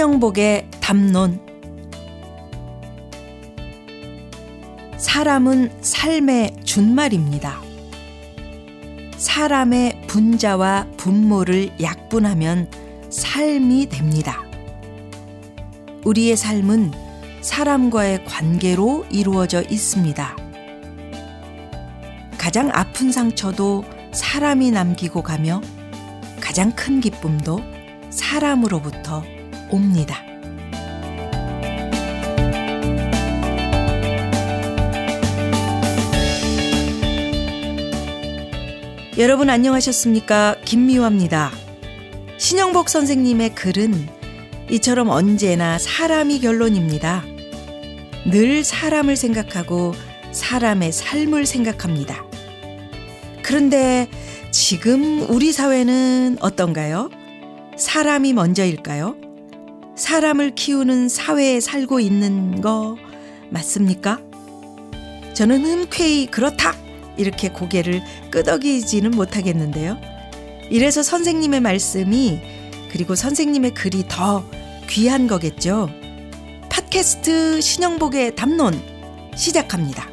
[0.00, 1.38] 신영복의 담론
[4.96, 7.60] 사람은 삶의 준말입니다.
[9.18, 12.70] 사람의 분자와 분모를 약분하면
[13.10, 14.42] 삶이 됩니다.
[16.06, 16.92] 우리의 삶은
[17.42, 20.34] 사람과의 관계로 이루어져 있습니다.
[22.38, 25.60] 가장 아픈 상처도 사람이 남기고 가며
[26.40, 27.60] 가장 큰 기쁨도
[28.08, 29.39] 사람으로부터
[29.70, 30.22] 옵니다.
[39.18, 40.56] 여러분 안녕하셨습니까?
[40.64, 41.50] 김미화입니다.
[42.38, 44.08] 신영복 선생님의 글은
[44.70, 47.24] 이처럼 언제나 사람이 결론입니다.
[48.30, 49.92] 늘 사람을 생각하고
[50.32, 52.24] 사람의 삶을 생각합니다.
[53.42, 54.08] 그런데
[54.52, 57.10] 지금 우리 사회는 어떤가요?
[57.76, 59.16] 사람이 먼저일까요?
[60.00, 62.96] 사람을 키우는 사회에 살고 있는 거
[63.50, 64.18] 맞습니까?
[65.34, 66.74] 저는 흔쾌히 그렇다!
[67.16, 69.98] 이렇게 고개를 끄덕이지는 못하겠는데요.
[70.70, 72.40] 이래서 선생님의 말씀이
[72.90, 74.44] 그리고 선생님의 글이 더
[74.88, 75.90] 귀한 거겠죠.
[76.70, 78.80] 팟캐스트 신영복의 담론
[79.36, 80.08] 시작합니다.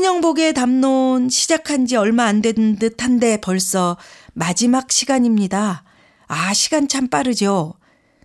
[0.00, 3.98] 신영복의 담론 시작한 지 얼마 안 된 듯한데 벌써
[4.32, 5.84] 마지막 시간입니다.
[6.26, 7.74] 아, 시간 참 빠르죠.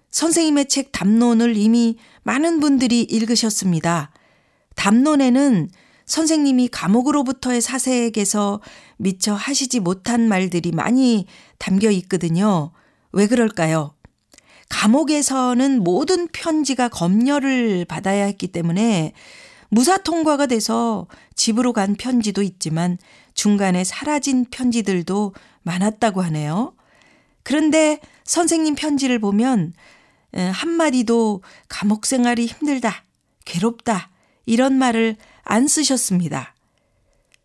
[0.09, 4.11] 선생님의 책 담론을 이미 많은 분들이 읽으셨습니다.
[4.75, 5.67] 담론에는
[6.05, 8.61] 선생님이 감옥으로부터의 사색에서
[8.95, 11.25] 미처 하시지 못한 말들이 많이
[11.57, 12.71] 담겨 있거든요.
[13.11, 13.93] 왜 그럴까요?
[14.69, 19.11] 감옥에서는 모든 편지가 검열을 받아야 했기 때문에
[19.75, 21.05] 무사 통과가 돼서
[21.35, 22.97] 집으로 간 편지도 있지만
[23.33, 26.73] 중간에 사라진 편지들도 많았다고 하네요.
[27.43, 29.73] 그런데 선생님 편지를 보면
[30.31, 33.03] 한마디도 감옥 생활이 힘들다,
[33.43, 34.11] 괴롭다,
[34.45, 36.55] 이런 말을 안 쓰셨습니다.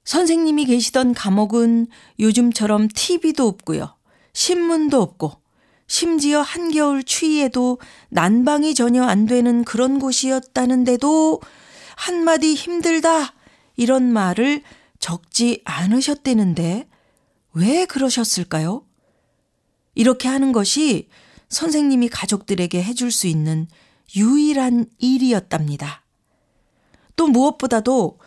[0.04, 1.88] 선생님이 계시던 감옥은
[2.20, 3.96] 요즘처럼 TV도 없고요.
[4.34, 5.32] 신문도 없고,
[5.88, 11.40] 심지어 한겨울 추위에도 난방이 전혀 안 되는 그런 곳이었다는데도
[11.96, 13.34] 한마디 힘들다,
[13.76, 14.62] 이런 말을
[14.98, 16.88] 적지 않으셨대는데
[17.52, 18.84] 왜 그러셨을까요?
[19.94, 21.08] 이렇게 하는 것이
[21.48, 23.66] 선생님이 가족들에게 해줄 수 있는
[24.14, 26.04] 유일한 일이었답니다.
[27.16, 28.18] 또 무엇보다도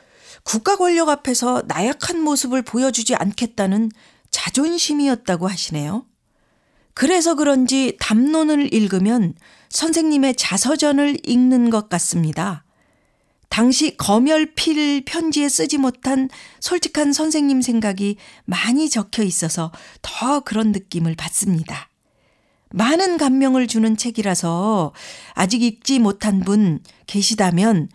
[0.43, 3.91] 국가 권력 앞에서 나약한 모습을 보여주지 않겠다는
[4.29, 6.05] 자존심이었다고 하시네요.
[6.93, 9.35] 그래서 그런지 담론을 읽으면
[9.69, 12.62] 선생님의 자서전을 읽는 것 같습니다.
[13.53, 16.27] 당시 검열필 편지에 쓰지 못한
[16.59, 19.71] 솔직한 선생님 생각이 많이 적혀 있어서
[20.01, 21.87] 더 그런 느낌을 받습니다.
[22.71, 24.91] 많은 감명을 주는 책이라서
[25.35, 27.89] 아직 읽지 못한 분 계시다면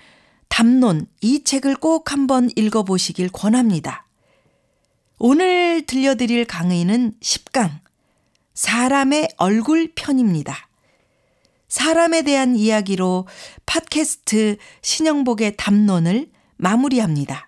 [0.46, 4.06] 담론 이 책을 꼭 한번 읽어보시길 권합니다.
[5.18, 7.80] 오늘 들려드릴 강의는 10강
[8.54, 10.67] 사람의 얼굴 편입니다.
[11.68, 13.26] 사람에 대한 이야기로
[13.66, 17.46] 팟캐스트 신영복의 담론을 마무리합니다.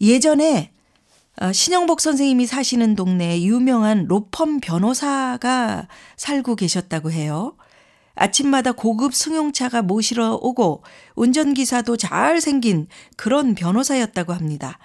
[0.00, 0.72] 예전에
[1.40, 7.56] 어, 신영복 선생님이 사시는 동네에 유명한 로펌 변호사가 살고 계셨다고 해요.
[8.14, 10.82] 아침마다 고급 승용차가 모시러 오고
[11.14, 14.78] 운전기사도 잘 생긴 그런 변호사였다고 합니다.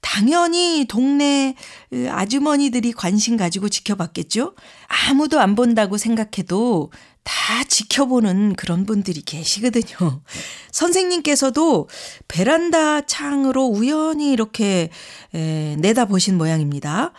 [0.00, 1.54] 당연히 동네
[1.92, 4.54] 아주머니들이 관심 가지고 지켜봤겠죠?
[4.86, 6.90] 아무도 안 본다고 생각해도
[7.24, 10.22] 다 지켜보는 그런 분들이 계시거든요.
[10.72, 11.88] 선생님께서도
[12.26, 14.90] 베란다 창으로 우연히 이렇게
[15.34, 17.12] 에, 내다보신 모양입니다.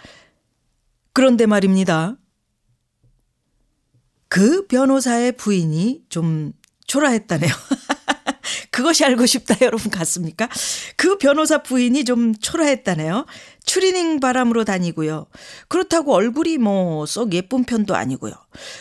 [1.14, 2.18] 그런데 말입니다.
[4.30, 6.54] 그 변호사의 부인이 좀
[6.88, 7.52] 초라했다네요.
[8.80, 10.48] 그것이 알고 싶다 여러분 같습니까?
[10.96, 13.26] 그 변호사 부인이 좀 초라했다네요.
[13.66, 15.28] 추리닝 바람으로 다니고요.
[15.68, 18.34] 그렇다고 얼굴이 뭐 썩 예쁜 편도 아니고요.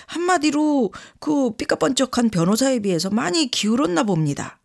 [0.06, 4.60] 한마디로 그 삐까번쩍한 변호사에 비해서 많이 기울었나 봅니다.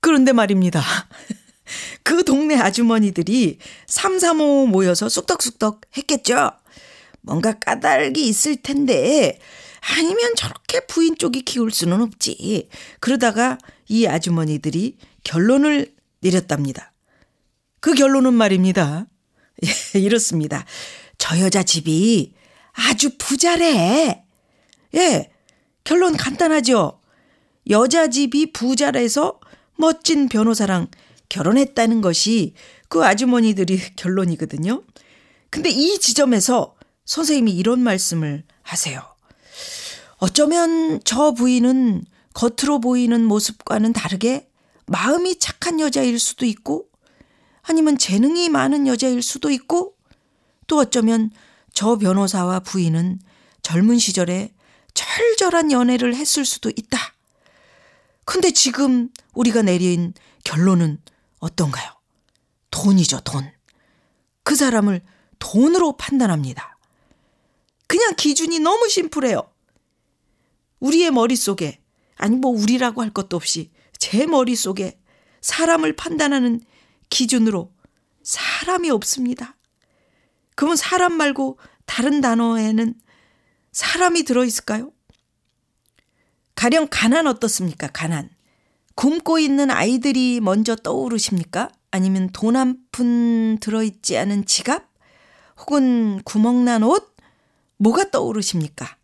[0.00, 0.82] 그런데 말입니다.
[2.02, 6.50] 그 동네 아주머니들이 삼삼오 모여서 쑥덕쑥덕 했겠죠.
[7.22, 9.38] 뭔가 까닭이 있을 텐데
[9.96, 12.68] 아니면 저렇게 부인 쪽이 기울 수는 없지.
[13.00, 13.56] 그러다가
[13.88, 16.92] 이 아주머니들이 결론을 내렸답니다.
[17.80, 19.06] 그 결론은 말입니다.
[19.94, 20.64] 예, 이렇습니다.
[21.18, 22.34] 저 여자 집이
[22.72, 24.24] 아주 부자래.
[24.94, 25.30] 예,
[25.84, 27.00] 결론 간단하죠.
[27.70, 29.40] 여자 집이 부자라서
[29.76, 30.88] 멋진 변호사랑
[31.28, 32.54] 결혼했다는 것이
[32.88, 34.82] 그 아주머니들이 결론이거든요.
[35.50, 39.02] 근데 이 지점에서 선생님이 이런 말씀을 하세요.
[40.16, 42.04] 어쩌면 저 부인은
[42.34, 44.50] 겉으로 보이는 모습과는 다르게
[44.86, 46.88] 마음이 착한 여자일 수도 있고
[47.62, 49.96] 아니면 재능이 많은 여자일 수도 있고
[50.66, 51.30] 또 어쩌면
[51.72, 53.20] 저 변호사와 부인은
[53.62, 54.52] 젊은 시절에
[54.92, 56.98] 철저한 연애를 했을 수도 있다.
[58.24, 60.14] 근데 지금 우리가 내린
[60.44, 61.00] 결론은
[61.40, 61.90] 어떤가요?
[62.70, 63.50] 돈이죠, 돈.
[64.42, 65.02] 그 사람을
[65.38, 66.78] 돈으로 판단합니다.
[67.86, 69.50] 그냥 기준이 너무 심플해요.
[70.80, 71.80] 우리의 머릿속에,
[72.16, 74.98] 아니 뭐 우리라고 할 것도 없이 제 머릿속에
[75.40, 76.60] 사람을 판단하는
[77.10, 77.72] 기준으로
[78.22, 79.56] 사람이 없습니다.
[80.56, 82.94] 그러면 사람 말고 다른 단어에는
[83.72, 84.92] 사람이 들어있을까요?
[86.54, 87.88] 가령 가난 어떻습니까?
[87.88, 88.30] 가난.
[88.94, 91.68] 굶고 있는 아이들이 먼저 떠오르십니까?
[91.90, 94.88] 아니면 돈 한 푼 들어있지 않은 지갑?
[95.58, 97.14] 혹은 구멍난 옷?
[97.78, 98.96] 뭐가 떠오르십니까?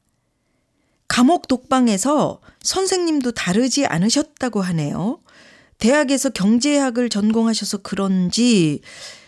[1.10, 5.18] 감옥 독방에서 선생님도 다르지 않으셨다고 하네요.
[5.78, 8.80] 대학에서 경제학을 전공하셔서 그런지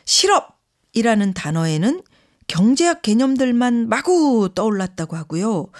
[0.04, 2.02] 실업이라는 단어에는
[2.46, 5.70] 경제학 개념들만 마구 떠올랐다고 하고요.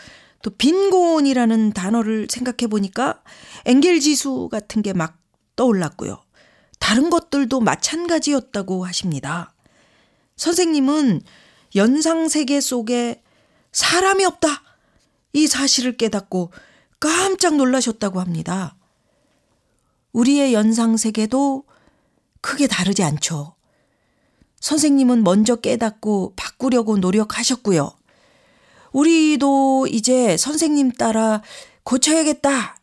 [0.42, 3.22] 또 빈곤이라는 단어를 생각해 보니까
[3.64, 5.18] 엥겔 지수 같은 게 막
[5.54, 6.20] 떠올랐고요.
[6.80, 9.54] 다른 것들도 마찬가지였다고 하십니다.
[10.34, 11.20] 선생님은
[11.76, 13.22] 연상 세계 속에
[13.70, 14.71] 사람이 없다.
[15.32, 16.50] 이 사실을 깨닫고
[17.00, 18.76] 깜짝 놀라셨다고 합니다.
[20.12, 21.64] 우리의 연상 세계도
[22.40, 23.54] 크게 다르지 않죠.
[24.60, 27.90] 선생님은 먼저 깨닫고 바꾸려고 노력하셨고요.
[28.92, 31.42] 우리도 이제 선생님 따라
[31.82, 32.76] 고쳐야겠다.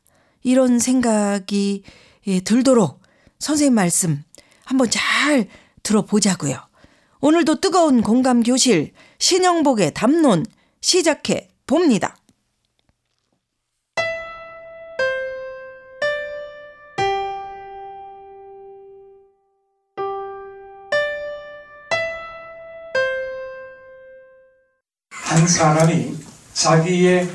[0.44, 1.84] 이런 생각이
[2.28, 3.02] 예, 들도록
[3.40, 4.24] 선생님 말씀
[4.66, 5.48] 한번 잘
[5.84, 6.57] 들어보자고요.
[7.22, 10.45] 오늘도 뜨거운 공감 교실 신영복의 담론
[10.81, 12.19] 시작해 봅니다.
[25.40, 26.18] 한 사람이
[26.54, 27.30] 자기의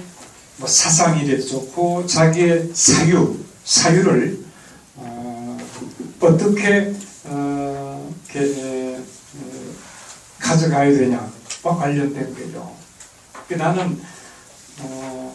[0.58, 3.34] 뭐 사상이래도 좋고 자기의 사유,
[3.64, 4.44] 사유를
[4.96, 5.58] 어,
[6.20, 9.72] 떻게 어, 게, 어,
[10.38, 12.76] 가져가야 되냐와 관련된 거죠.
[13.48, 13.98] 그 나는
[14.80, 15.34] 어,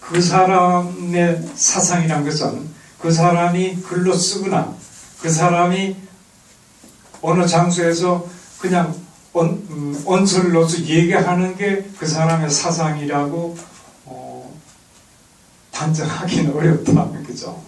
[0.00, 2.68] 그 사람의 사상이란 것은
[2.98, 4.74] 그 사람이 글로 쓰거나
[5.20, 5.94] 그 사람이
[7.22, 8.26] 어느 장소에서
[8.58, 9.07] 그냥
[9.38, 13.58] 온, 음, 온설로서 얘기하는 게 그 사람의 사상이라고
[14.04, 14.60] 어,
[15.72, 17.60] 단정하기는 어렵다는 거죠.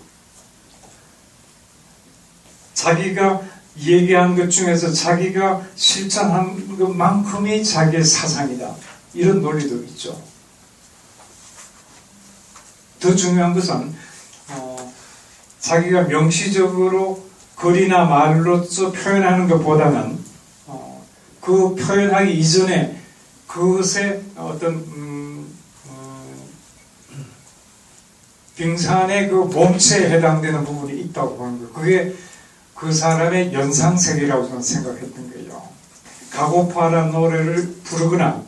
[2.74, 3.42] 자기가
[3.76, 8.74] 얘기한 것 중에서 자기가 실천한 것만큼이 자기의 사상이다.
[9.14, 10.22] 이런 논리도 있죠.
[13.00, 13.92] 더 중요한 것은
[14.50, 14.92] 어,
[15.58, 20.19] 자기가 명시적으로 글이나 말로서 표현하는 것보다는
[21.40, 23.00] 그 표현하기 이전에
[23.46, 25.46] 그것의 어떤 음,
[25.88, 27.24] 음,
[28.56, 31.72] 빙산의 그 몸체에 해당되는 부분이 있다고 보는 거예요.
[31.72, 32.14] 그게
[32.74, 35.62] 그 사람의 연상세계라고 저는 생각했던 거예요.
[36.30, 38.42] 가고파라는 노래를 부르거나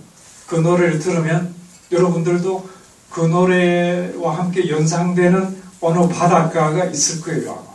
[0.47, 1.55] 그 노래를 들으면
[1.91, 2.71] 여러분들도
[3.11, 7.73] 그 노래와 함께 연상되는 어느 바닷가가 있을 거예요, 아마.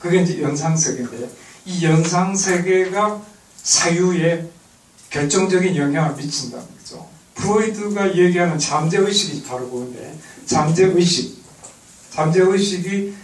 [0.00, 1.30] 그게 이제 연상세계인데,
[1.66, 3.20] 이 연상세계가
[3.66, 4.48] 사유에
[5.10, 7.08] 결정적인 영향을 미친다는 거죠.
[7.34, 11.36] 프로이드가 얘기하는 잠재의식이 바로 그건데 잠재의식
[12.12, 13.14] 잠재의식이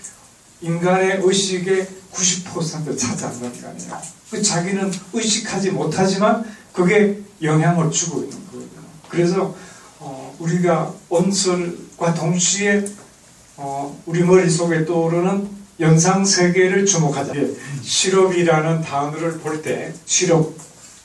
[0.63, 4.03] 인간의 의식의 90% 차지한다는 거 아니에요.
[4.31, 8.83] 그 자기는 의식하지 못하지만 그게 영향을 주고 있는 거거든요.
[9.09, 9.55] 그래서
[10.01, 12.85] 어, 우리가 온설과 동시에
[13.57, 17.33] 어, 우리 머릿속에 떠오르는 영상 세계를 주목하자.
[17.37, 17.51] 예,
[17.83, 20.55] 실업이라는 단어를 볼 때 실업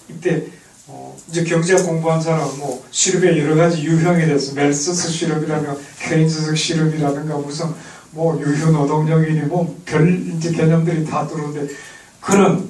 [0.10, 0.44] 이때
[0.88, 7.36] 어, 이제 경제학 공부한 사람 뭐 실업의 여러 가지 유형에 대해서 멜스스 실업이라든가 케인즈적 실업이라든가
[7.38, 7.68] 무슨
[8.12, 11.74] 뭐 유휴 노동력이니 뭐 별 이제 개념들이 다 들어오는데
[12.22, 12.68] 그런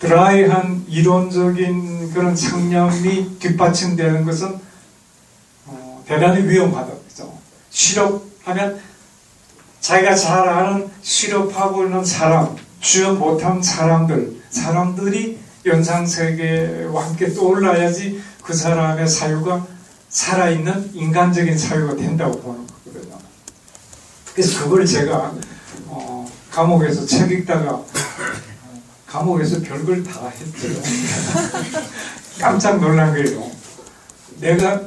[0.00, 4.58] 드라이한 이론적인 그런 상념이 뒷받침되는 것은
[5.66, 7.32] 어, 대단히 위험하다 그죠?
[7.70, 8.80] 실업하면
[9.82, 19.08] 자기가 잘 아는 실업하고 있는 사람, 주연 못한 사람들, 사람들이 연상세계와 함께 떠올라야지 그 사람의
[19.08, 19.66] 사유가
[20.08, 23.18] 살아있는 인간적인 사유가 된다고 보는 거거든요.
[24.32, 25.34] 그래서 그걸 제가
[25.86, 30.80] 어, 감옥에서 책 읽다가 어, 감옥에서 별걸 다 했죠.
[32.38, 33.50] 깜짝 놀란 거예요.
[34.38, 34.80] 내가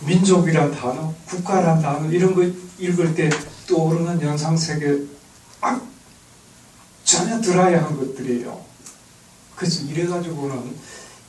[0.00, 2.42] 민족이란 단어, 국가란 단어 이런 거
[2.78, 3.30] 읽을 때
[3.66, 5.02] 떠오르는 연상 세계
[5.60, 5.80] 아,
[7.04, 8.60] 전혀 드라이한 것들이에요.
[9.56, 10.74] 그래서 이래가지고는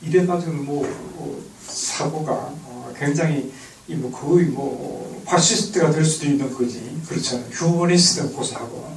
[0.02, 0.82] 이래가지고는 뭐,
[1.16, 3.52] 뭐 사고가 어, 굉장히
[3.88, 7.46] 뭐 거의 뭐 파시스트가 될 수도 있는 거지 그렇잖아요.
[7.50, 8.94] 휴머니스트 고사하고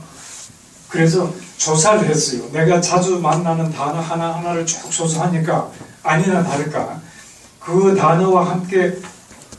[0.89, 2.50] 그래서 조사를 했어요.
[2.51, 5.72] 내가 자주 만나는 단어 하나 하나를 쭉 조사하니까
[6.03, 7.01] 아니나 다를까
[7.60, 8.98] 그 단어와 함께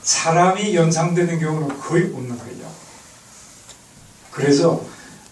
[0.03, 2.58] 사람이 연상되는 경우는 거의 없는 거예요.
[4.39, 4.81] 그래서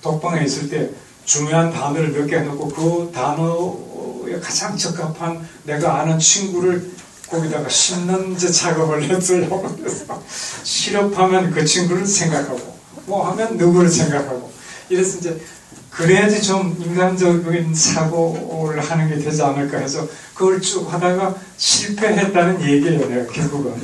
[0.02, 0.90] 독방에 있을 때
[1.24, 6.90] 중요한 단어를 몇 개 해놓고 그 단어에 가장 적합한 내가 아는 친구를
[7.28, 9.48] 거기다가 심는 제 작업을 했어요.
[9.78, 10.22] 그래서
[10.64, 14.50] 실업하면 그 친구를 생각하고 뭐 하면 누구를 생각하고
[14.88, 15.40] 이래서 이제
[15.90, 23.08] 그래야지 좀 인간적인 사고를 하는 게 되지 않을까 해서 그걸 쭉 하다가 실패했다는 얘기예요.
[23.08, 23.74] 내가 결국은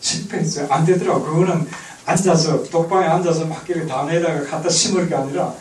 [0.00, 0.66] 실패했어요.
[0.68, 1.22] 안 되더라고.
[1.24, 1.66] 그거는
[2.04, 5.54] 앉아서 독방에 앉아서 막 이렇게 단에다가 갖다 심을 게 아니라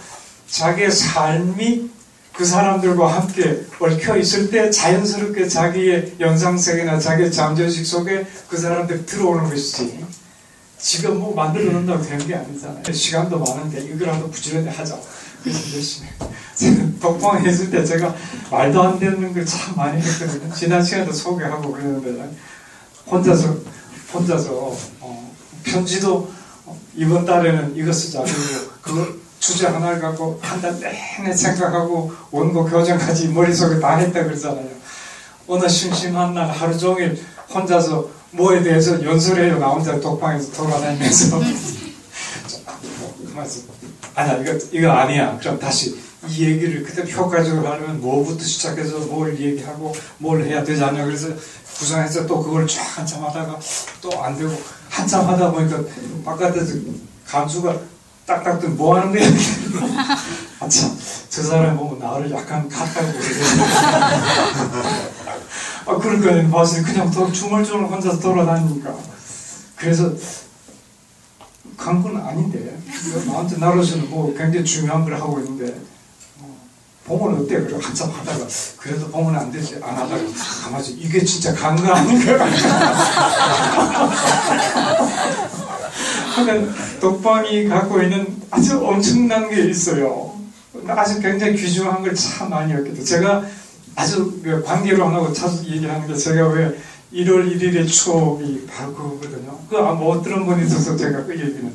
[0.47, 1.89] 자기의 삶이
[2.33, 9.49] 그 사람들과 함께 얽혀 있을 때 자연스럽게 자기의 연상세계나 자기의 잠재의식 속에 그 사람들이 들어오는
[9.49, 10.05] 것이지.
[10.79, 12.81] 지금 뭐 만들어 놓는다고 되는 게 아니잖아요.
[12.91, 14.97] 시간도 많은데 이거라도 부지런히 하자.
[15.43, 16.07] 그래서 열심히.
[16.99, 18.15] 독방에 있을 때 제가
[18.49, 20.51] 말도 안 되는 걸 참 많이 했거든요.
[20.53, 22.29] 지난 시간에도 소개하고 그랬는데
[23.09, 23.55] 혼자서
[24.13, 25.20] 혼자서 어,
[25.63, 26.31] 편지도
[26.65, 28.23] 어, 이번 달에는 이거 쓰자.
[28.81, 34.69] 그 주제 하나를 갖고 한 달 내내 생각하고 원고 교정까지 머릿속에 다 했다 그러잖아요.
[35.47, 37.19] 어느 심심한 날 하루 종일
[37.53, 39.57] 혼자서 뭐에 대해서 연설해요.
[39.59, 41.39] 나 혼자 독방에서 돌아다니면서.
[43.29, 43.61] 가만있어.
[44.15, 45.37] 아니야, 이거, 이거 아니야.
[45.39, 51.03] 그럼 다시 이 얘기를 그때 효과적으로 하려면 뭐부터 시작해서 뭘 얘기하고 뭘 해야 되지 않냐.
[51.05, 51.29] 그래서
[51.77, 53.59] 구성해서 또 그걸 쫙 한참 하다가
[54.01, 54.51] 또 안 되고
[54.89, 55.81] 한참 하다 보니까
[56.23, 56.75] 바깥에서
[57.27, 57.75] 감수가
[58.27, 59.27] 딱딱 뜨뭐 하는 거야?
[60.59, 60.95] 아, 참,
[61.29, 63.25] 저 사람 보면 나를 약간 같다고 그러고.
[65.87, 68.93] 아, 그러니까 때 그냥 더 중얼중얼 혼자서 돌아다니니까.
[69.75, 70.13] 그래서
[71.77, 72.77] 간 건 아닌데
[73.25, 75.75] 나한테 나로서는 뭐 굉장히 중요한 걸 하고 있는데
[77.07, 77.59] 어, 보면 어때?
[77.61, 78.45] 그래 한참 하다가
[78.77, 80.21] 그래도 보면 안 되지 안 하다가
[80.63, 82.45] 가만히 이게 진짜 간거 아닌가?
[86.35, 90.31] 하면 독방이 갖고 있는 아주 엄청난 게 있어요.
[90.87, 93.03] 아주 굉장히 귀중한 걸 참 많이 했거든요.
[93.03, 93.43] 제가
[93.95, 96.79] 아주 그 관계로 하나고 자주 얘기하는 게 제가 왜
[97.13, 99.59] 1월 1일의 추억이 바로 그거거든요.
[99.69, 101.73] 그 아마 못 들은 분이 있어서 제가 그 얘기는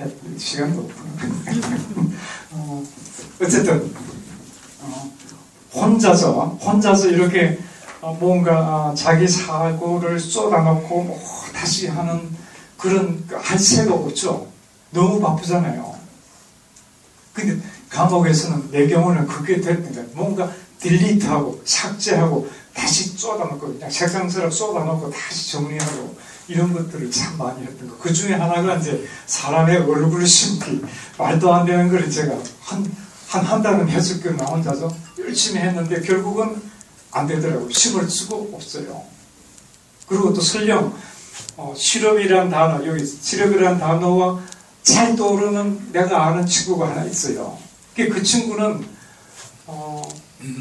[0.00, 0.06] 해,
[0.38, 1.12] 시간도 없구나.
[2.52, 2.82] 어,
[3.42, 3.90] 어쨌든 어,
[5.74, 7.58] 혼자서 혼자서 이렇게
[8.00, 11.20] 어, 뭔가 아, 자기 사고를 쏟아놓고 뭐
[11.54, 12.30] 다시 하는
[12.76, 14.48] 그런 할 새가 없죠.
[14.90, 15.94] 너무 바쁘잖아요.
[17.32, 20.08] 근데 감옥에서는 내 경우는 그게 거예요.
[20.14, 26.16] 뭔가 딜리트하고 삭제하고 다시 쏟아놓고 그냥 책상처럼 쏟아놓고 다시 정리하고
[26.48, 27.96] 이런 것들을 참 많이 했던 거.
[27.98, 30.82] 그 중에 하나가 이제 사람의 얼굴 심기
[31.16, 32.84] 말도 안 되는 걸 제가 한
[33.32, 34.36] 한 한 달은 했을 거예요.
[34.36, 36.60] 나 혼자서 열심히 했는데 결국은
[37.10, 37.70] 안 되더라고요.
[37.70, 39.04] 심을 수가 없어요.
[40.06, 40.94] 그리고 또 설령
[41.56, 44.38] 어, 실업이라는 단어 여기 실업이라는 단어와
[44.82, 47.56] 잘 떠오르는 내가 아는 친구가 하나 있어요.
[47.96, 48.86] 그, 그 친구는
[49.66, 50.02] 어,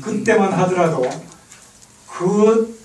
[0.01, 1.09] 그때만 하더라도
[2.07, 2.79] 그,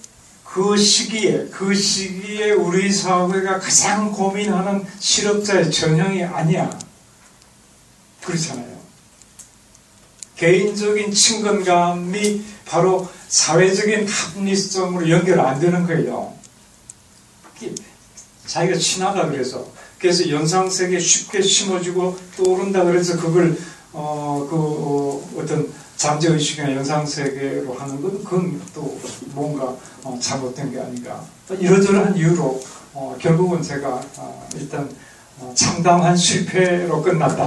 [0.45, 6.77] 그 시기에 그 시기에 우리 사회가 가장 고민하는 실업자의 전형이 아니야.
[8.25, 8.66] 그렇잖아요.
[10.37, 16.33] 개인적인 친근감이 바로 사회적인 합리성으로 연결 안 되는 거예요.
[18.47, 19.67] 자기가 친하다 그래서.
[19.99, 23.57] 그래서 연상세계 쉽게 심어지고 떠오른다 그래서 그걸
[23.93, 29.01] 어, 그 어, 어떤 잠재의식이나 연상세계로 하는 건 그건 또
[29.33, 29.75] 뭔가
[30.05, 31.25] 어, 잘못된 게 아닌가.
[31.49, 32.63] 이러저러한 이유로
[32.93, 34.89] 어, 결국은 제가 어, 일단
[35.39, 37.45] 어, 참담한 실패로 끝났다.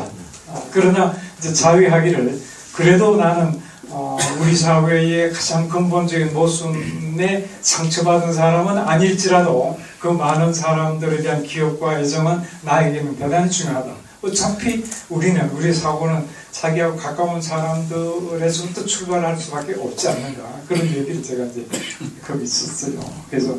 [0.47, 2.41] 어, 그러나 이제 자위하기를
[2.79, 3.59] 그래도 나는
[3.89, 12.39] 어, 우리 사회의 가장 근본적인 모순에 상처받은 사람은 아닐지라도 그 많은 사람들에 대한 기억과 애정은
[12.61, 13.91] 나에게는 대단히 중요하다.
[14.21, 21.67] 어차피 우리는 우리 사고는 자기하고 가까운 사람들에서부터 출발할 수밖에 없지 않는가 그런 얘기를 제가 이제
[22.25, 22.97] 거기 있었어요.
[23.29, 23.51] 그래서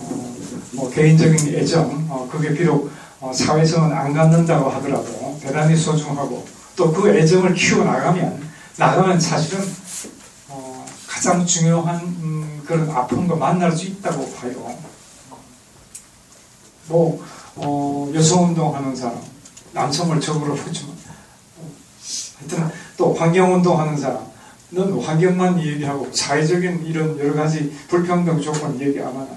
[0.00, 0.34] 어,
[0.72, 7.10] 뭐 개인적인 애정 어, 그게 비록 어, 사회성은 안 갖는다고 하더라도 대단히 소중하고 또 그
[7.10, 9.64] 애정을 키워 나가면 나가면 사실은
[10.48, 14.78] 어, 가장 중요한 음, 그런 아픔과 만날 수 있다고 봐요.
[16.88, 17.24] 뭐
[17.56, 19.20] 어, 여성 운동하는 사람
[19.72, 20.94] 남성을 적으로 보지만
[21.58, 21.70] 어,
[22.38, 24.26] 하여튼 또 환경 운동하는 사람
[24.70, 29.28] 넌 환경만 얘기하고 사회적인 이런 여러 가지 불평등 조건 얘기 안 하나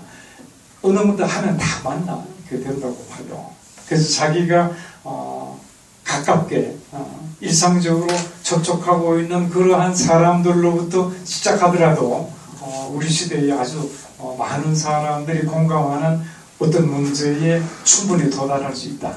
[0.82, 3.52] 어느 분도 하면 다 만나 그 된다고 봐요.
[3.88, 4.72] 그래서 자기가
[5.04, 5.60] 어,
[6.06, 8.08] 가깝게 어, 일상적으로
[8.44, 12.32] 접촉하고 있는 그러한 사람들로부터 시작하더라도
[12.62, 16.22] 어, 우리 시대에 아주 어, 많은 사람들이 공감하는
[16.60, 19.14] 어떤 문제에 충분히 도달할 수 있다.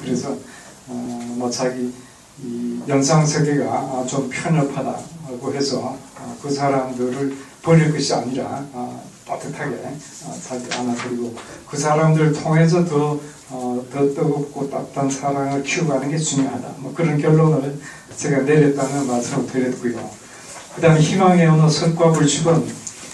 [0.00, 0.30] 그래서
[0.88, 1.92] 어, 뭐 자기
[2.42, 9.76] 이 연상 세계가 좀 편협하다고 해서 어, 그 사람들을 버릴 것이 아니라 어, 따뜻하게
[10.24, 11.34] 어, 자기 안아드리고
[11.68, 13.18] 그 사람들을 통해서 더,
[13.54, 16.74] 어, 더 뜨겁고 따뜻한 사랑을 키워가는 게 중요하다.
[16.78, 17.78] 뭐 그런 결론을
[18.16, 20.10] 제가 내렸다는 말씀을 드렸고요.
[20.74, 22.66] 그 다음에 희망의 언어 선과 불축은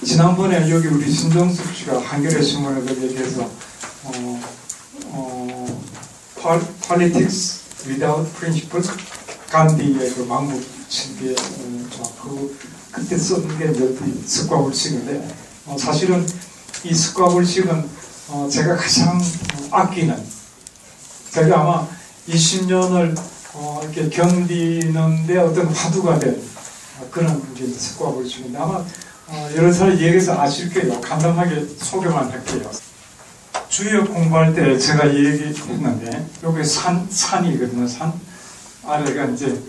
[0.05, 3.51] 지난번에 여기 우리 신정숙 씨가 한겨레 신문에도 얘기해서
[4.05, 4.41] 어,
[5.07, 5.83] 어,
[6.87, 8.87] politics without principle
[9.51, 12.57] 간디의 그 망국 신비의 그
[12.93, 13.73] 그때 썼는 게
[14.25, 15.29] 습과 불식인데
[15.67, 16.25] 어, 사실은
[16.85, 17.89] 이 습과 불식은
[18.29, 19.21] 어, 제가 가장
[19.71, 20.23] 아끼는
[21.31, 21.89] 제가 아마
[22.29, 23.17] 20년을
[23.55, 26.41] 어, 이렇게 견디는데 어떤 화두가 된
[27.11, 28.85] 그런 게 습과 불식인데 아마
[29.27, 31.01] 어, 여러 사람 얘기해서 아실 거예요.
[31.01, 32.71] 간단하게 소개만 할게요.
[33.69, 37.87] 주역 공부할 때 제가 얘기했는데 여기 산 산이거든요.
[37.87, 38.13] 산
[38.85, 39.61] 아래가 이제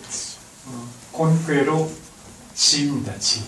[0.66, 1.92] 어, 곤괴로
[2.56, 3.18] 지입니다.
[3.20, 3.44] 지.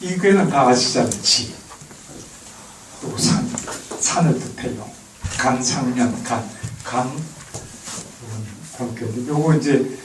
[0.00, 1.10] 이 괴는 다 아시잖아요.
[1.22, 1.54] 지.
[3.02, 3.53] 또 산.
[4.04, 4.86] 산을 뜻해요.
[5.38, 6.44] 간상면 간.
[6.84, 7.10] 간.
[8.76, 9.06] 곤괴.
[9.28, 9.98] 요거 이제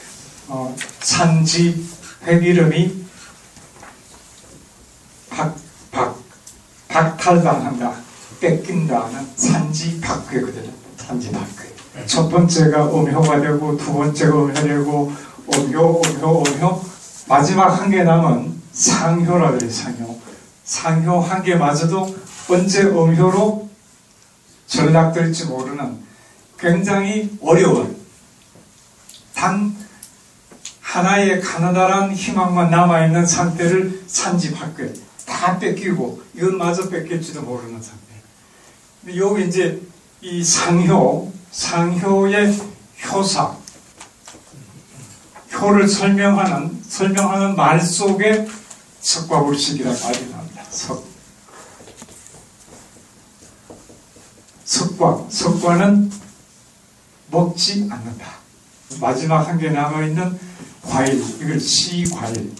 [0.47, 1.85] 어, 산지
[2.25, 3.05] 획 이름이
[5.29, 5.55] 박,
[5.91, 6.17] 박,
[6.87, 7.93] 박탈당한다,
[8.39, 10.71] 뺏긴다는 산지 박괴거든요.
[10.97, 12.05] 산지 박괴.
[12.05, 15.11] 첫 번째가 음효가 되고, 두 번째가 음효 되고,
[15.53, 16.81] 음효, 음효, 음효.
[17.27, 20.19] 마지막 한 개 남은 상효라 그래요, 상효.
[20.63, 22.15] 상효 한 개마저도
[22.49, 23.68] 언제 음효로
[24.69, 25.97] 전락될지 모르는
[26.57, 27.97] 굉장히 어려운
[29.33, 29.75] 단
[30.81, 34.93] 하나의 가느다란 희망만 남아있는 상태를 산지박괴.
[35.25, 37.99] 다 뺏기고 이건 마저 뺏길지도 모르는 상태.
[39.01, 39.81] 근데 여기 이제
[40.21, 42.59] 이 상효, 상효의
[43.05, 43.55] 효사,
[45.53, 48.47] 효를 설명하는 설명하는 말 속에
[48.99, 50.63] 석과불식이라는 말이 나옵니다.
[50.69, 51.08] 석.
[54.69, 56.11] 석과, 석과는
[57.31, 58.25] 먹지 않는다.
[59.01, 60.39] 마지막 한 개 남아있는
[60.83, 62.53] 과일, 이걸 시과일,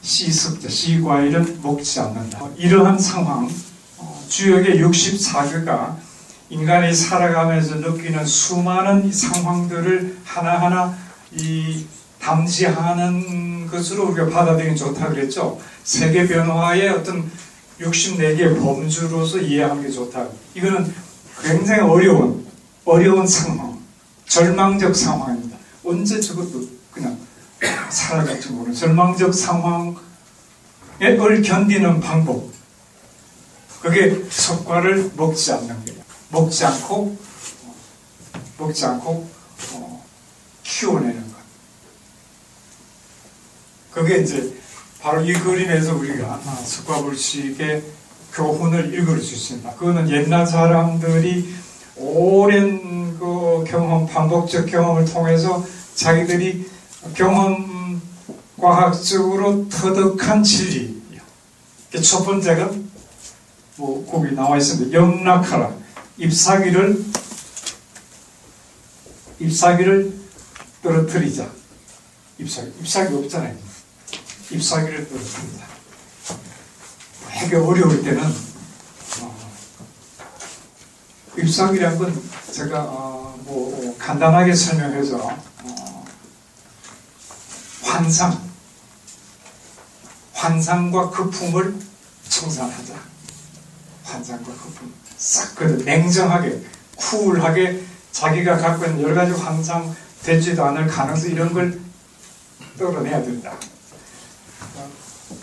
[0.00, 2.48] 시습자, 시과일은 먹지 않는다.
[2.56, 3.46] 이러한 상황,
[3.98, 5.96] 어, 주역의 64개가
[6.48, 10.96] 인간이 살아가면서 느끼는 수많은 상황들을 하나하나
[11.32, 11.84] 이
[12.22, 15.60] 담지하는 것으로 우리가 받아들이면 좋다 그랬죠.
[15.84, 17.30] 세계 변화의 어떤
[17.80, 20.26] 64개의 범주로서 이해하는 게 좋다.
[20.54, 21.07] 이거는
[21.42, 22.46] 굉장히 어려운,
[22.84, 23.78] 어려운 상황,
[24.26, 25.56] 절망적 상황입니다.
[25.84, 27.18] 언제 저것도 그냥
[27.90, 29.96] 살아갈지 모르는 절망적 상황을
[31.42, 32.48] 견디는 방법.
[33.80, 36.02] 그게 석과를 먹지 않는 거예요.
[36.30, 37.16] 먹지 않고,
[38.58, 39.30] 먹지 않고,
[39.74, 40.04] 어,
[40.64, 41.38] 키워내는 것.
[43.92, 44.58] 그게 이제
[45.00, 47.97] 바로 이 그림에서 우리가 석과불식의
[48.34, 49.74] 교훈을 읽을 수 있습니다.
[49.74, 51.54] 그거는 옛날 사람들이
[51.96, 55.64] 오랜 그 경험, 반복적 경험을 통해서
[55.94, 56.68] 자기들이
[57.14, 58.00] 경험
[58.56, 61.22] 과학적으로 터득한 진리예요.
[62.02, 62.70] 첫 번째가
[63.76, 64.92] 뭐 거기 나와 있습니다.
[64.92, 65.72] 영락하라.
[66.18, 67.04] 잎사귀를
[69.40, 70.12] 잎사귀를
[70.82, 71.48] 떨어뜨리자.
[72.38, 72.72] 잎사귀.
[72.80, 73.56] 잎사귀 없잖아요.
[74.50, 75.77] 잎사귀를 떨어뜨리자.
[77.38, 78.22] 되게 어려울 때는
[79.20, 79.36] 어,
[81.36, 86.04] 잎사귀란 건 제가 어, 뭐 간단하게 설명해서 어,
[87.82, 88.40] 환상,
[90.32, 91.76] 환상과 거품을
[92.28, 92.94] 청산하자.
[94.04, 94.92] 환상과 거품.
[95.16, 96.62] 싹, 그 냉정하게,
[96.96, 101.80] 쿨하게 자기가 갖고 있는 여러 가지 환상 되지도 않을 가능성 이런 걸
[102.78, 103.56] 떨어내야 된다.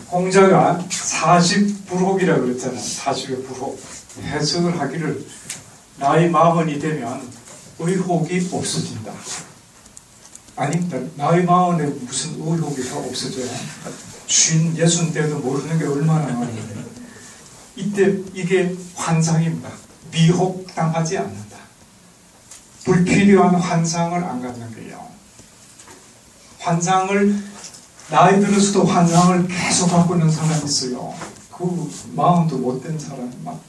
[0.08, 2.80] 공자가 40불혹이라고 그랬잖아요.
[2.80, 3.80] 40의 불혹.
[4.22, 5.26] 해석을 하기를
[5.98, 7.22] 나이 마흔이 되면
[7.80, 9.12] 의혹이 없어진다.
[10.56, 10.98] 아닙니다.
[11.16, 13.50] 나이 마흔에 무슨 의혹이 다 없어져요.
[14.28, 16.86] 쉰, 예순 때도 모르는 게 얼마나 많은데.
[17.76, 19.70] 이때 이게 환상입니다.
[20.12, 21.58] 미혹당하지 않는다.
[22.86, 25.06] 불필요한 환상을 안 갖는 거예요.
[26.60, 27.44] 환상을,
[28.10, 31.14] 나이 들어서도 환상을 계속 갖고 있는 사람이 있어요.
[31.52, 33.60] 그 마음도 못된 사람이 막.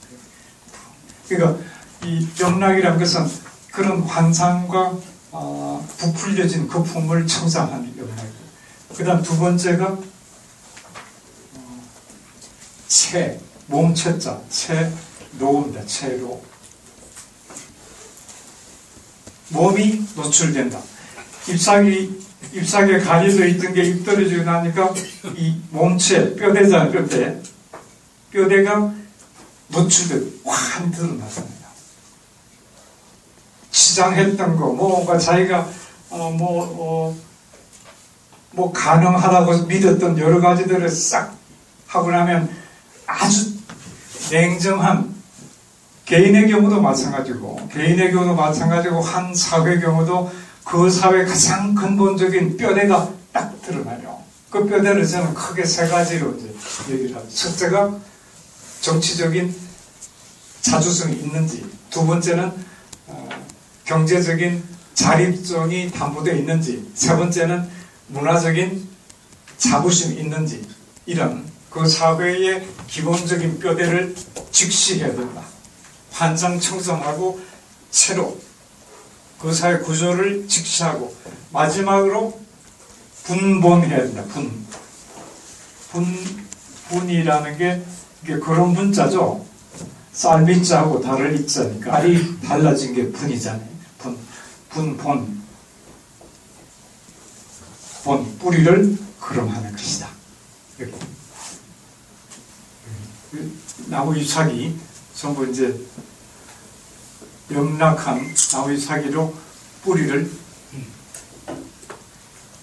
[1.29, 1.64] 그러니까
[2.05, 3.31] 이 병락이라는 것은
[3.72, 4.99] 그런 환상과
[5.33, 8.46] 어, 부풀려진 거품을 청산하는 병락이에요.
[8.94, 9.87] 그 다음 두 번째가
[11.55, 11.83] 어,
[12.88, 14.92] 체, 몸체자, 체,
[15.38, 15.85] 노입니다.
[15.87, 16.42] 체로.
[19.49, 20.81] 몸이 노출된다.
[21.49, 24.95] 잎사귀, 잎사귀에 가려져 있던 게입 떨어지고 나니까
[25.37, 27.41] 이 몸체, 뼈대잖아요, 뼈대.
[28.31, 28.93] 뼈대가
[29.69, 31.67] 노출돼, 확 드러났습니다.
[33.71, 35.69] 치장했던 거, 뭔가 자기가,
[36.11, 37.17] 어, 뭐, 어,
[38.53, 41.35] 뭐, 가능하다고 믿었던 여러 가지들을 싹
[41.87, 42.49] 하고 나면
[43.07, 43.53] 아주
[44.31, 45.15] 냉정한
[46.05, 50.31] 개인의 경우도 마찬가지고 개인의 경우도 마찬가지고 한 사회 경우도
[50.67, 54.21] 그 사회 가장 근본적인 뼈대가 딱 드러나요.
[54.51, 56.53] 그 뼈대를 저는 크게 세 가지로 이제
[56.91, 57.35] 얘기를 합니다.
[57.37, 57.97] 첫째가
[58.81, 59.55] 정치적인
[60.63, 62.53] 자주성이 있는지, 두 번째는
[63.07, 63.29] 어,
[63.85, 67.69] 경제적인 자립성이 담보되어 있는지, 세 번째는
[68.09, 68.89] 문화적인
[69.59, 70.67] 자부심이 있는지
[71.07, 74.17] 이런 그 사회의 기본적인 뼈대를
[74.51, 75.43] 직시해야 된다.
[76.11, 77.41] 환상 청성하고
[77.93, 78.37] 새로
[79.40, 81.14] 그 사회 구조를 직시하고
[81.53, 82.40] 마지막으로
[83.25, 84.25] 분본해야 된다.
[84.25, 84.66] 분.
[85.90, 86.05] 분,
[86.88, 87.83] 분이라는 게
[88.22, 89.44] 이게 그런 분자죠.
[90.12, 93.68] 쌀빛자하고 다를 입자니까 알이 달라진 게 분이잖아요.
[93.99, 94.18] 분,
[94.70, 95.42] 분, 본.
[98.05, 100.09] 본, 뿌리를 그럼하는 것이다.
[100.79, 100.96] 이렇게.
[103.87, 104.79] 나무 잎사귀
[105.14, 105.79] 전부 이제
[107.51, 109.35] 영락한 나무 잎사귀로
[109.83, 110.31] 뿌리를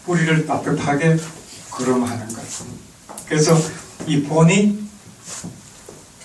[0.05, 1.17] 뿌리를 따뜻하게
[1.71, 2.43] 그럼하는 것.
[3.25, 3.57] 그래서
[4.05, 4.83] 이 본이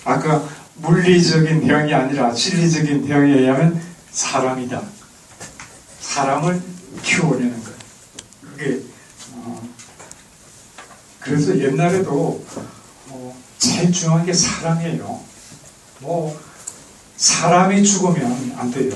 [0.03, 4.81] 아까 물리적인 대응이 아니라 진리적인 대응에 의하면 사람이다.
[6.01, 6.61] 사람을
[7.01, 7.71] 키워내는 것.
[8.41, 8.81] 그게
[9.33, 9.69] 어,
[11.19, 12.45] 그래서 옛날에도
[13.07, 15.21] 어, 제일 중요한 게 사람이에요.
[15.99, 16.48] 뭐
[17.19, 18.93] 사람이 죽으면 안 돼요.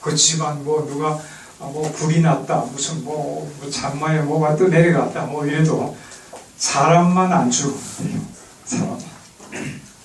[0.00, 1.20] 그 집안 뭐 누가
[1.58, 5.94] 뭐 불이 났다 무슨 뭐, 뭐 장마에 뭐가 또 내려갔다 뭐 이래도
[6.56, 7.74] 사람만 안 돼요.
[8.64, 8.98] 사람.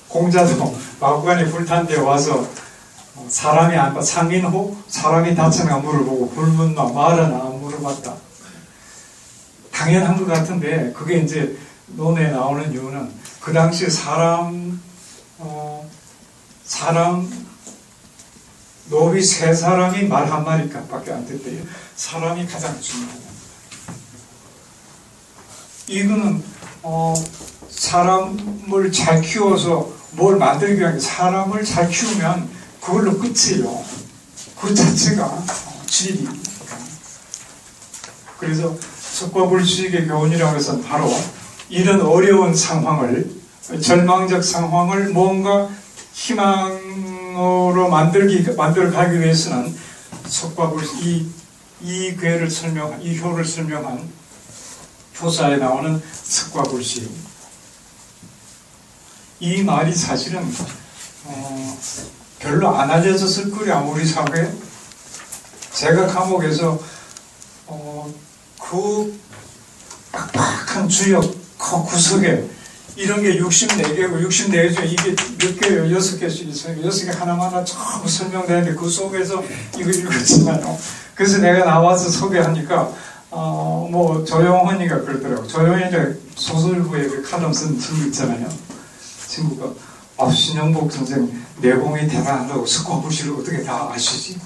[0.10, 2.46] 공자도 마구간에 불탄 데 와서
[3.30, 4.02] 사람이 안 봐.
[4.02, 8.14] 상인호 사람이 다쳤나 물어보고 불문나 말하나 물어봤다.
[9.72, 14.82] 당연한 것 같은데 그게 이제 논에 나오는 이유는 그 당시 사람
[15.38, 15.90] 어,
[16.64, 17.30] 사람
[18.90, 21.64] 노비 세 사람이 말 한마디밖에 안 됐대요.
[21.96, 23.26] 사람이 가장 중요하다.
[25.88, 26.44] 이거는
[26.84, 27.14] 어,
[27.70, 33.84] 사람을 잘 키워서 뭘 만들기 위한 사람을 잘 키우면 그걸로 끝이에요.
[34.60, 35.44] 그 자체가
[35.88, 36.28] 진리.
[38.38, 38.76] 그래서
[39.12, 41.12] 석과불식의 교훈이라고 해서 바로
[41.70, 43.45] 이런 어려운 상황을
[43.82, 45.70] 절망적 상황을 뭔가
[46.14, 49.76] 희망으로 만들기 만들어 가기 위해서는
[50.28, 51.30] 석과불식 이,
[51.82, 54.08] 이 괴를 설명한 이 효를 설명한
[55.22, 57.10] 효사에 나오는 석과불식
[59.40, 60.50] 이 말이 사실은
[61.26, 61.78] 어,
[62.40, 64.52] 별로 안 알려졌을 거야 우리 사회에.
[65.74, 66.80] 제가 감옥에서
[67.68, 68.14] 어,
[68.62, 69.20] 그
[70.12, 71.22] 빡빡한 주역
[71.58, 72.48] 그 구석에
[72.96, 75.98] 이런 게 64개고 64개 중에 이게 몇 개예요?
[75.98, 76.78] 6개씩 있어요.
[76.82, 79.44] 6개 하나마다 전부 설명되는데 그 속에서
[79.78, 80.78] 이거 읽었잖아요.
[81.14, 82.92] 그래서 내가 나와서 소개하니까
[83.32, 85.46] 어, 뭐 조용헌이가 그러더라고.
[85.46, 88.48] 조용헌이가 소설부에 그 칼럼 쓴 친구 있잖아요.
[89.28, 89.74] 친구가
[90.18, 91.30] 아, 신영복 선생
[91.60, 94.40] 내공이 대단하다고 석화부시를 어떻게 다 아시지?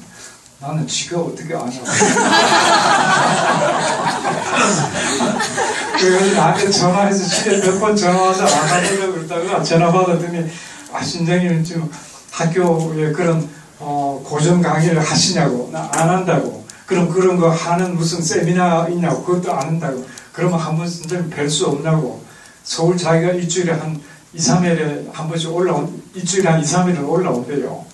[0.62, 1.82] 나는 지가 어떻게 아냐.
[6.00, 10.50] 그래서 나한테 전화해서 집에 몇 번 전화 와서 안 하려고 그러다가 전화 받았더니
[10.94, 11.90] 아, 신장이는 지금
[12.32, 13.48] 학교에 그런
[13.80, 15.70] 어, 고전 강의를 하시냐고.
[15.72, 16.66] 나 안 한다고.
[16.86, 19.24] 그럼 그런 거 하는 무슨 세미나 있냐고.
[19.24, 20.06] 그것도 안 한다고.
[20.34, 22.24] 그러면 한 번 선생님 뵐 수 없냐고.
[22.64, 24.00] 서울 자기가 일주일에 한
[24.34, 27.86] 2, 3일에 한 번씩 올라온, 일주일에 한 2, 3일은 올라온대요.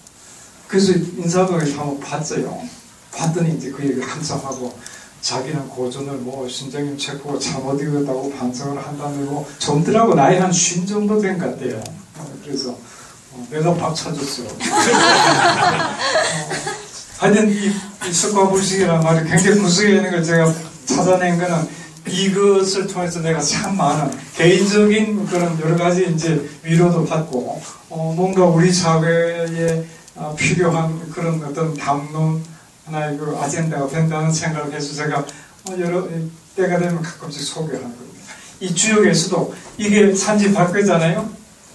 [0.68, 2.60] 그래서 인사동에서 한번 봤어요.
[3.14, 4.78] 봤더니 이제 그 얘기를 한참 하고
[5.22, 11.20] 자기는 고전을 뭐 신정님 책 보고 잘못 읽었다고 반성을 한다고 젊더라고 나이 한 쉰 정도
[11.20, 11.82] 된 것 같아요.
[12.18, 12.72] 어, 그래서
[13.32, 14.48] 어, 내가 밥 찾았어요.
[14.48, 14.52] 어,
[17.18, 17.72] 하여튼 이,
[18.08, 20.54] 이 석과 불식이라는 말이 굉장히 구석에 있는 걸 제가
[20.86, 21.68] 찾아낸 거는
[22.08, 28.72] 이것을 통해서 내가 참 많은 개인적인 그런 여러 가지 이제 위로도 받고 어, 뭔가 우리
[28.72, 29.84] 사회에 어,
[30.38, 32.44] 필요한 그런 어떤 담론
[32.86, 36.08] 하나의 그 아젠다가 된다는 생각을 해서 제가 어, 여러
[36.56, 38.06] 때가 되면 가끔씩 소개하는 겁니다.
[38.60, 41.30] 이 주역에서도 이게 산지 밖이잖아요.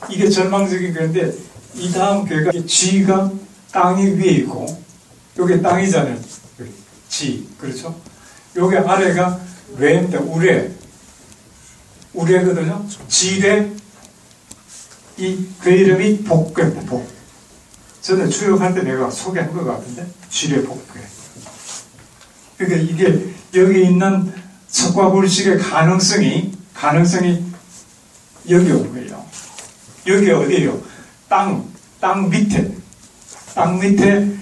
[0.08, 1.32] 이게 절망적인 건데
[1.74, 3.30] 이 다음 괴가 지가
[3.72, 4.66] 땅이 위에 있고
[5.38, 6.18] 여기 땅이잖아요.
[7.08, 7.94] 지 그렇죠?
[8.56, 9.38] 여기 아래가
[9.76, 10.20] 외입니다.
[10.20, 10.72] 우레
[12.14, 12.86] 우레거든요.
[13.08, 13.70] 지레
[15.16, 16.82] 이그 이름이 복괴입니다.
[16.86, 17.19] 복.
[18.00, 20.06] 전에 주역할 때 내가 소개한 것 같은데
[20.64, 21.00] 복괴.
[22.56, 24.32] 그러니까 이게 여기 있는
[24.68, 27.44] 석과 불식의 가능성이 가능성이
[28.48, 29.24] 여기 온 거예요.
[30.06, 30.82] 여기 어디예요?
[31.28, 31.64] 땅,
[32.00, 32.74] 땅 밑에,
[33.54, 34.34] 땅 밑에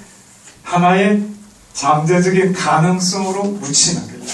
[0.62, 1.27] 하나의
[1.73, 4.25] 잠재적인 가능성으로 묻히는 거예요.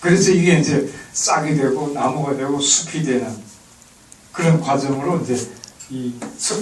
[0.00, 3.34] 그래서 이게 이제 싹이 되고 나무가 되고 숲이 되는
[4.32, 5.50] 그런 과정으로 이제
[5.90, 6.14] 이,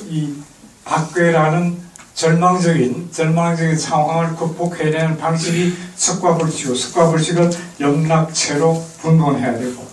[0.09, 0.35] 이
[0.85, 1.81] 박괴라는
[2.14, 9.87] 절망적인 절망적인 상황을 극복해내는 방식이 석과불식이고 석과불식은 영락체로 분분해야 되고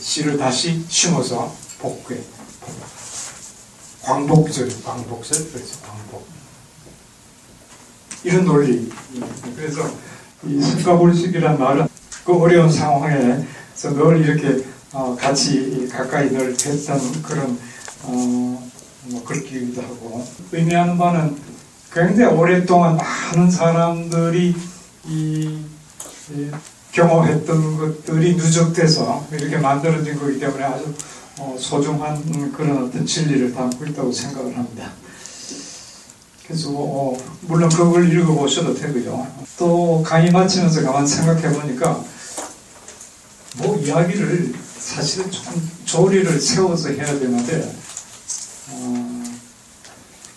[0.00, 2.20] 씨를 다시 심어서 복괴
[4.06, 5.80] 광복절 광복절 그렇죠.
[5.82, 6.28] 광복.
[8.22, 8.88] 이런 논리.
[9.56, 9.90] 그래서
[10.44, 11.88] 이 석과불식이란 말은
[12.24, 17.58] 그 어려운 상황에서 늘 이렇게 어, 같이 가까이 늘 됐던 그런
[18.04, 18.65] 어,
[19.08, 21.36] 뭐 그렇기도 하고 의미하는 바는
[21.92, 24.54] 굉장히 오랫동안 많은 사람들이
[25.08, 25.64] 이,
[26.30, 26.50] 이
[26.92, 30.92] 경험했던 것들이 누적돼서 이렇게 만들어진 거기 때문에 아주
[31.38, 34.90] 어, 소중한 그런 어떤 진리를 담고 있다고 생각을 합니다.
[36.46, 39.26] 그래서 어, 물론 그걸 읽어보셔도 되고요.
[39.58, 42.02] 또 강의 마치면서 가만 생각해 보니까
[43.58, 47.74] 뭐 이야기를 사실은 좀 조리를 세워서 해야 되는데
[48.70, 48.95] 어,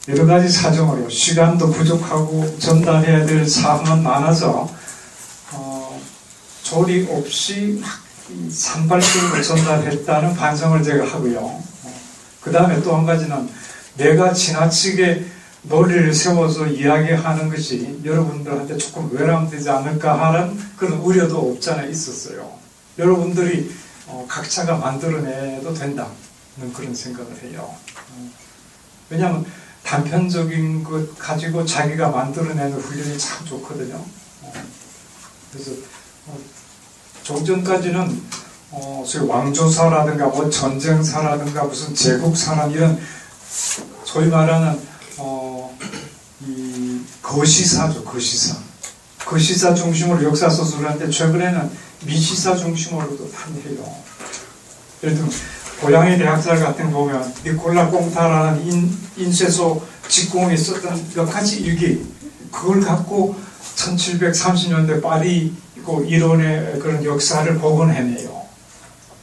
[0.07, 4.69] 여러 가지 사정으로 시간도 부족하고 전달해야 될 사항은 많아서
[5.51, 6.01] 어,
[6.63, 7.83] 조리 없이
[8.49, 11.39] 산발적으로 전달했다는 반성을 제가 하고요.
[11.39, 11.93] 어,
[12.41, 13.49] 그 다음에 또 한 가지는
[13.97, 15.25] 내가 지나치게
[15.63, 22.51] 논리를 세워서 이야기하는 것이 여러분들한테 조금 외람되지 않을까 하는 그런 우려도 없잖아 있었어요.
[22.97, 23.69] 여러분들이
[24.07, 26.13] 어, 각자가 만들어내도 된다는
[26.73, 27.69] 그런 생각을 해요.
[28.11, 28.29] 어,
[29.09, 29.45] 왜냐하면
[29.89, 33.95] 단편적인 것 가지고 자기가 만들어내는 훈련이 참 좋거든요.
[33.95, 34.53] 어,
[35.51, 35.71] 그래서
[36.27, 36.37] 어,
[37.23, 38.21] 종전까지는
[38.69, 43.01] 어, 소위 왕조사라든가 뭐 전쟁사라든가 무슨 제국사나 이런
[44.05, 44.79] 소위 말하는
[45.17, 45.75] 어,
[46.41, 48.57] 이 거시사죠 거시사
[49.25, 51.71] 거시사 중심으로 역사 소설을 하는데 최근에는
[52.05, 53.95] 미시사 중심으로도 많이 해요.
[55.01, 55.31] 예를 들면
[55.81, 62.05] 고양이 대학살 같은 거 보면 니콜라 꽁타라는 인, 인쇄소 직공에 썼던 몇 가지 일기
[62.51, 63.35] 그걸 갖고
[63.75, 65.53] 1730년대 파리
[65.85, 68.39] 그 이론의 그런 역사를 복원해내요.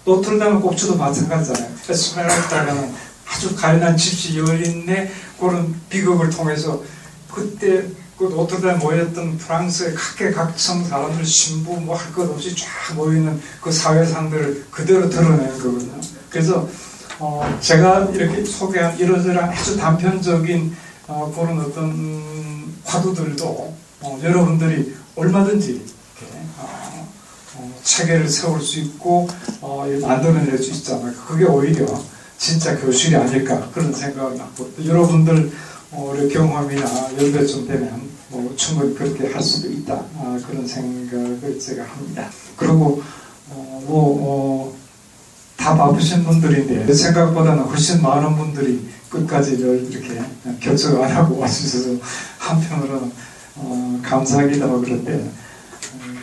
[0.05, 1.71] 노트르담의 꼭지도 마찬가지잖아요.
[1.89, 2.95] 에스페란타라는
[3.29, 6.81] 아주 가련한 집시 여인의 그런 비극을 통해서
[7.31, 7.85] 그때
[8.17, 14.67] 그 노트르담에 모였던 프랑스의 각계각층 사람들 신부 뭐 할 것 없이 쫙 모이는 그 사회상들을
[14.71, 16.01] 그대로 드러내는 거거든요.
[16.31, 16.69] 그래서
[17.19, 20.77] 어 제가 이렇게 소개한 이러저러한 아주 단편적인
[21.09, 27.09] 어 그런 어떤 화두들도 어 여러분들이 얼마든지 이렇게 어,
[27.57, 29.29] 어 체계를 세울 수 있고
[29.61, 31.13] 어, 만들어낼 수 있잖아요.
[31.27, 31.87] 그게 오히려
[32.39, 35.51] 진짜 교실이 아닐까 그런 생각을 갖고 여러분들
[35.93, 36.85] 어, 경험이나
[37.19, 42.29] 연배쯤 되면 뭐 충분히 그렇게 할 수도 있다 아, 그런 생각을 제가 합니다.
[42.57, 43.03] 그리고
[43.49, 44.76] 어, 뭐 어,
[45.67, 50.23] 다 바쁘신 분들인데 생각보다는 훨씬 많은 분들이 끝까지 이렇게
[50.61, 51.99] 결정 안 하고 와주셔서
[52.39, 53.13] 한편으로는
[53.57, 55.11] 어, 감사하기도 하고 그런데
[55.95, 56.19] 음,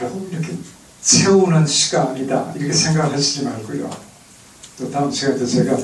[0.00, 0.52] 뭐 이렇게
[1.00, 3.88] 채우는 시간이다 이렇게 생각하시지 말고요.
[4.80, 5.76] 또 다음 시간에 제가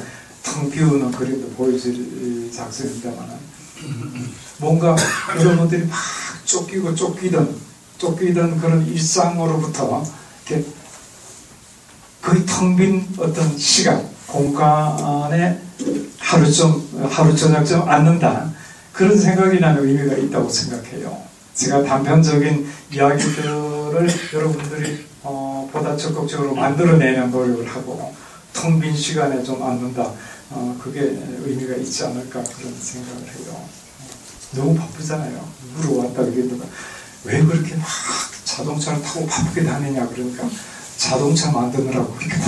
[0.42, 3.28] 텅 비우는 그림도 보여줄 작성입니다만
[4.58, 4.96] 뭔가
[5.38, 5.96] 여러분들이 막
[6.44, 7.54] 쫓기고 쫓기던
[7.96, 10.04] 쫓기던 그런 일상으로부터
[10.48, 10.66] 이렇게
[12.24, 15.60] 거의 텅 빈 어떤 시간 공간에
[16.18, 18.50] 하루 좀 하루 저녁 좀 앉는다
[18.92, 21.22] 그런 생각이 나는 의미가 있다고 생각해요.
[21.54, 28.14] 제가 단편적인 이야기들을 여러분들이 어, 보다 적극적으로 만들어내는 노력을 하고
[28.54, 30.10] 텅 빈 시간에 좀 앉는다.
[30.50, 31.00] 어, 그게
[31.44, 33.60] 의미가 있지 않을까 그런 생각을 해요.
[34.52, 35.44] 너무 바쁘잖아요.
[35.76, 36.64] 물어왔다 그러니까
[37.24, 37.86] 왜 그렇게 막
[38.44, 40.48] 자동차를 타고 바쁘게 다니냐 그러니까
[40.96, 42.36] 자동차 만드느라고 그렇게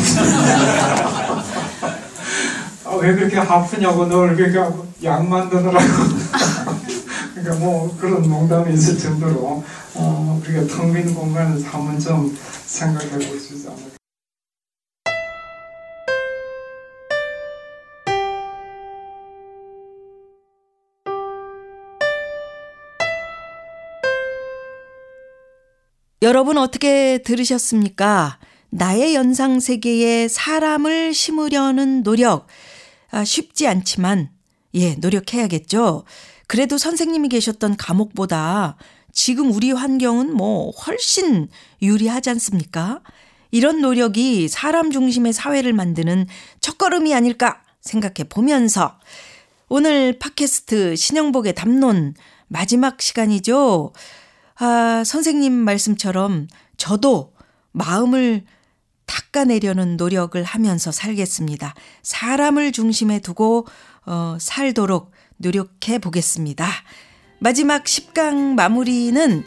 [2.84, 5.78] 아, 왜 그렇게 아프냐고 널 그러니까 약 만드느라고
[7.34, 9.62] 그러니까 뭐 그런 농담이 있을 정도로
[9.94, 13.95] 어, 우리가 텅빈 공간을 한번 좀 생각해 있지 않을까.
[26.26, 28.40] 여러분 어떻게 들으셨습니까?
[28.70, 32.48] 나의 연상 세계에 사람을 심으려는 노력.
[33.12, 34.30] 아, 쉽지 않지만,
[34.74, 36.02] 예, 노력해야겠죠.
[36.48, 38.76] 그래도 선생님이 계셨던 감옥보다
[39.12, 41.46] 지금 우리 환경은 뭐 훨씬
[41.80, 43.02] 유리하지 않습니까?
[43.52, 46.26] 이런 노력이 사람 중심의 사회를 만드는
[46.58, 48.98] 첫걸음이 아닐까 생각해 보면서
[49.68, 52.14] 오늘 팟캐스트 신영복의 담론
[52.48, 53.92] 마지막 시간이죠.
[54.58, 57.32] 아, 선생님 말씀처럼 저도
[57.72, 58.44] 마음을
[59.06, 61.74] 닦아내려는 노력을 하면서 살겠습니다.
[62.02, 63.66] 사람을 중심에 두고
[64.06, 66.68] 어, 살도록 노력해 보겠습니다.
[67.38, 69.44] 마지막 10강 마무리는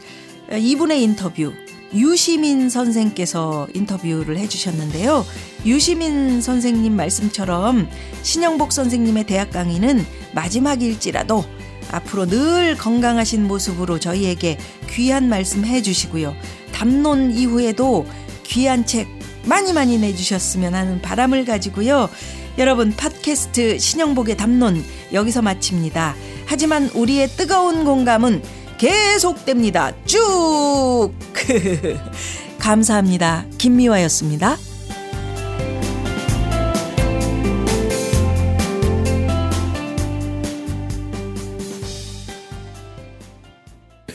[0.52, 1.54] 이분의 인터뷰
[1.94, 5.26] 유시민 선생께서 인터뷰를 해주셨는데요.
[5.66, 7.90] 유시민 선생님 말씀처럼
[8.22, 11.44] 신영복 선생님의 대학 강의는 마지막일지라도
[11.92, 14.58] 앞으로 늘 건강하신 모습으로 저희에게
[14.90, 16.36] 귀한 말씀 해주시고요.
[16.72, 18.06] 담론 이후에도
[18.44, 19.08] 귀한 책
[19.46, 22.10] 많이 많이 내주셨으면 하는 바람을 가지고요.
[22.58, 26.16] 여러분 팟캐스트 신영복의 담론 여기서 마칩니다.
[26.46, 28.42] 하지만 우리의 뜨거운 공감은
[28.78, 29.92] 계속됩니다.
[30.06, 31.12] 쭉!
[32.60, 33.46] 감사합니다.
[33.58, 34.69] 김미화였습니다.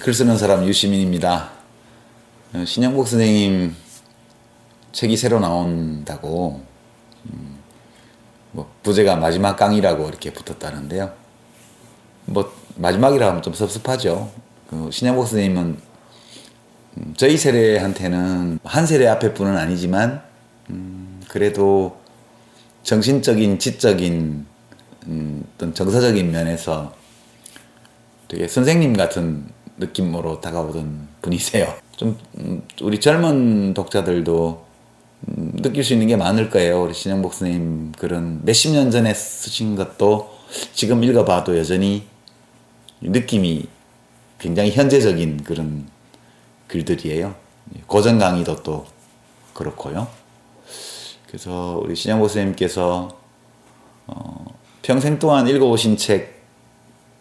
[0.05, 1.51] 글 쓰는 사람 유시민입니다.
[2.67, 3.75] 신영복 선생님
[4.93, 6.61] 책이 새로 나온다고
[7.25, 7.57] 음,
[8.53, 11.11] 뭐 부제가 마지막 강이라고 이렇게 붙었다는데요.
[12.27, 14.31] 뭐 마지막이라 하면 좀 섭섭하죠.
[14.69, 15.79] 그 신영복 선생님은
[16.99, 20.21] 음, 저희 세대한테는 한 세대 앞에뿐은 아니지만
[20.69, 21.97] 음, 그래도
[22.83, 24.45] 정신적인 지적인
[25.07, 26.95] 음, 어떤 정서적인 면에서
[28.29, 31.75] 되게 선생님 같은 느낌으로 다가오던 분이세요.
[31.97, 34.65] 좀 음, 우리 젊은 독자들도
[35.29, 36.83] 음, 느낄 수 있는 게 많을 거예요.
[36.83, 40.35] 우리 신영복 선생님 그런 몇십 년 전에 쓰신 것도
[40.73, 42.07] 지금 읽어봐도 여전히
[43.01, 43.67] 느낌이
[44.39, 45.87] 굉장히 현재적인 그런
[46.69, 47.35] 글들이에요.
[47.87, 48.87] 고전 강의도 또
[49.55, 50.09] 그렇고요.
[51.27, 53.09] 그래서 우리 신영복 선생님께서
[54.07, 54.45] 어,
[54.83, 56.43] 평생 동안 읽어오신 책,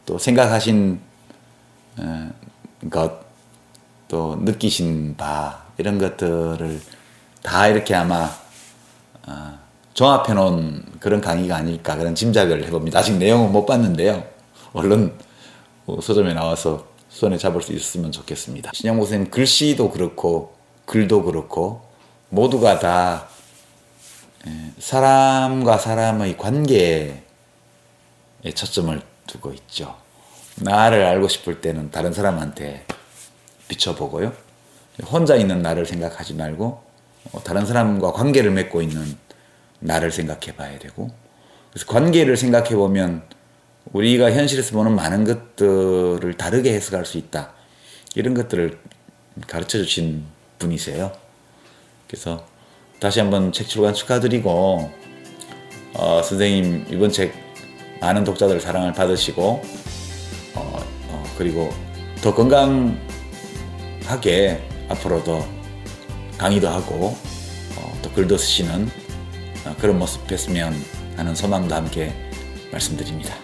[0.06, 1.00] 또 생각하신
[2.90, 3.22] 것,
[4.08, 6.82] 또 느끼신 바 이런 것들을
[7.42, 8.30] 다 이렇게 아마
[9.28, 9.60] 어,
[9.94, 13.00] 종합해 놓은 그런 강의가 아닐까 그런 짐작을 해봅니다.
[13.00, 14.24] 아직 내용은 못 봤는데요.
[14.74, 15.14] 얼른
[15.86, 18.72] 뭐 서점에 나와서 손에 잡을 수 있었으면 좋겠습니다.
[18.74, 21.82] 신영모 선생님 글씨도 그렇고 글도 그렇고
[22.30, 23.28] 모두가 다
[24.80, 27.24] 사람과 사람의 관계에
[28.56, 30.03] 초점을 두고 있죠.
[30.58, 32.86] 나를 알고 싶을 때는 다른 사람한테
[33.68, 34.34] 비춰보고요.
[35.06, 36.84] 혼자 있는 나를 생각하지 말고
[37.32, 39.18] 어, 다른 사람과 관계를 맺고 있는
[39.80, 41.10] 나를 생각해 봐야 되고
[41.72, 43.24] 그래서 관계를 생각해 보면
[43.92, 47.54] 우리가 현실에서 보는 많은 것들을 다르게 해석할 수 있다.
[48.16, 48.80] 이런 것들을
[49.48, 50.24] 가르쳐 주신
[50.60, 51.12] 분이세요.
[52.08, 52.46] 그래서
[53.00, 54.92] 다시 한번 책 출간 축하드리고
[55.96, 57.34] 어, 선생님 이번 책
[58.00, 59.62] 많은 독자들 사랑을 받으시고
[60.56, 61.74] 어, 어, 그리고
[62.22, 62.98] 더 건강하게
[64.90, 65.46] 앞으로도
[66.38, 67.18] 강의도 하고
[67.78, 68.90] 어, 또 글도 쓰시는
[69.66, 70.74] 어, 그런 모습 뵀으면
[71.18, 72.14] 하는 소망도 함께
[72.72, 73.43] 말씀드립니다.